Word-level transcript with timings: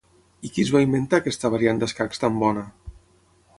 I 0.47 0.49
qui 0.55 0.63
es 0.63 0.71
va 0.75 0.81
inventar 0.85 1.19
aquesta 1.21 1.53
variant 1.57 1.83
d'escacs 1.83 2.25
tan 2.25 2.43
bona? 2.47 2.67